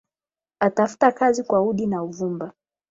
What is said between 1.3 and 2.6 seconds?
kwa udi na uvumba